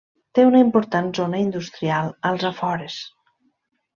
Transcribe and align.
Té 0.37 0.43
una 0.51 0.61
important 0.63 1.11
zona 1.17 1.41
industrial 1.43 2.09
als 2.31 2.47
afores. 2.51 2.99